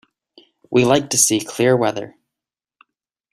We 0.71 0.83
like 0.83 1.11
to 1.11 1.17
see 1.19 1.39
clear 1.41 1.77
weather. 1.77 2.15